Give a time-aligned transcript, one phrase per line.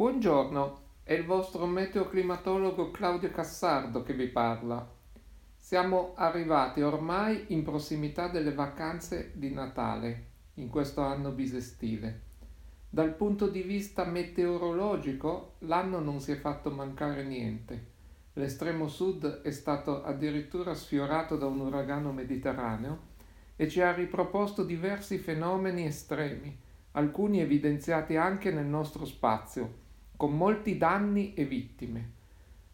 [0.00, 4.90] Buongiorno, è il vostro meteoclimatologo Claudio Cassardo che vi parla.
[5.54, 12.20] Siamo arrivati ormai in prossimità delle vacanze di Natale, in questo anno bisestile.
[12.88, 17.86] Dal punto di vista meteorologico, l'anno non si è fatto mancare niente.
[18.32, 23.00] L'estremo sud è stato addirittura sfiorato da un uragano mediterraneo
[23.54, 26.58] e ci ha riproposto diversi fenomeni estremi,
[26.92, 29.88] alcuni evidenziati anche nel nostro spazio,
[30.20, 32.10] con molti danni e vittime.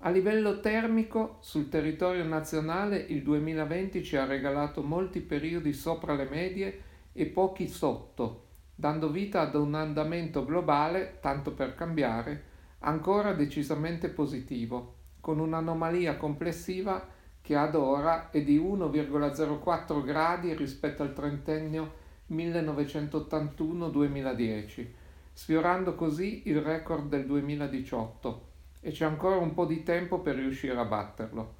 [0.00, 6.28] A livello termico, sul territorio nazionale il 2020 ci ha regalato molti periodi sopra le
[6.28, 6.82] medie
[7.14, 12.44] e pochi sotto, dando vita ad un andamento globale, tanto per cambiare,
[12.80, 17.08] ancora decisamente positivo, con un'anomalia complessiva
[17.40, 21.92] che ad ora è di 1,04 gradi rispetto al trentennio
[22.30, 24.99] 1981-2010,
[25.40, 28.48] sfiorando così il record del 2018
[28.82, 31.54] e c'è ancora un po' di tempo per riuscire a batterlo.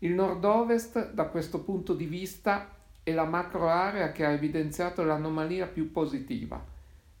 [0.00, 5.66] Il nord-ovest da questo punto di vista è la macro area che ha evidenziato l'anomalia
[5.66, 6.62] più positiva.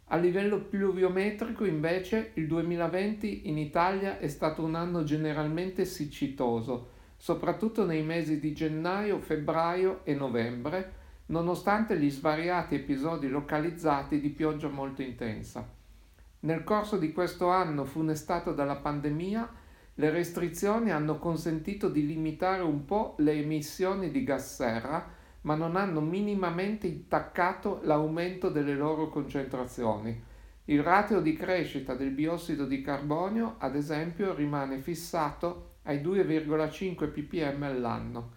[0.08, 7.86] A livello pluviometrico invece il 2020 in Italia è stato un anno generalmente siccitoso, soprattutto
[7.86, 10.92] nei mesi di gennaio, febbraio e novembre,
[11.28, 15.72] nonostante gli svariati episodi localizzati di pioggia molto intensa.
[16.46, 19.50] Nel corso di questo anno funestato dalla pandemia,
[19.94, 25.74] le restrizioni hanno consentito di limitare un po' le emissioni di gas serra, ma non
[25.74, 30.22] hanno minimamente intaccato l'aumento delle loro concentrazioni.
[30.66, 37.62] Il ratio di crescita del biossido di carbonio, ad esempio, rimane fissato ai 2,5 ppm
[37.64, 38.30] all'anno.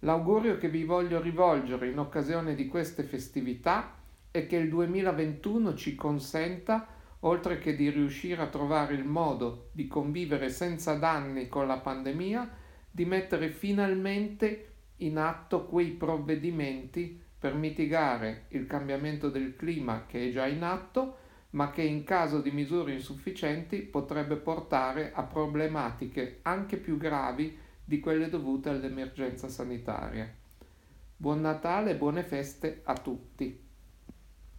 [0.00, 3.94] L'augurio che vi voglio rivolgere in occasione di queste festività
[4.32, 6.88] è che il 2021 ci consenta,
[7.26, 12.48] oltre che di riuscire a trovare il modo di convivere senza danni con la pandemia,
[12.90, 20.30] di mettere finalmente in atto quei provvedimenti per mitigare il cambiamento del clima che è
[20.30, 21.18] già in atto
[21.50, 28.00] ma che in caso di misure insufficienti potrebbe portare a problematiche anche più gravi di
[28.00, 30.32] quelle dovute all'emergenza sanitaria.
[31.16, 33.63] Buon Natale e buone feste a tutti.